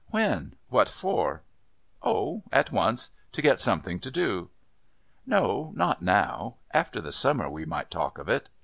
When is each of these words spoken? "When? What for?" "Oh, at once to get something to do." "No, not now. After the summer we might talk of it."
"When? 0.07 0.55
What 0.69 0.89
for?" 0.89 1.43
"Oh, 2.01 2.41
at 2.51 2.71
once 2.71 3.11
to 3.33 3.41
get 3.43 3.59
something 3.59 3.99
to 3.99 4.09
do." 4.09 4.49
"No, 5.27 5.73
not 5.75 6.01
now. 6.01 6.55
After 6.73 7.01
the 7.01 7.11
summer 7.11 7.47
we 7.51 7.65
might 7.65 7.91
talk 7.91 8.17
of 8.17 8.27
it." 8.27 8.49